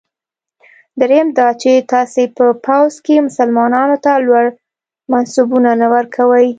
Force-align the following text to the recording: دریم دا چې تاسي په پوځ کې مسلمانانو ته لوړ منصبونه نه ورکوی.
دریم 1.01 1.27
دا 1.39 1.47
چې 1.61 1.71
تاسي 1.91 2.23
په 2.37 2.45
پوځ 2.65 2.93
کې 3.05 3.25
مسلمانانو 3.27 3.97
ته 4.03 4.11
لوړ 4.27 4.45
منصبونه 5.11 5.71
نه 5.81 5.87
ورکوی. 5.95 6.47